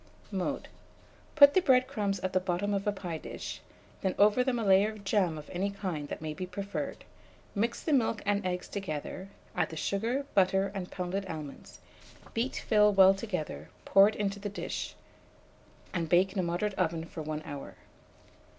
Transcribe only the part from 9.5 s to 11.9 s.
add the sugar, butter, and pounded almonds;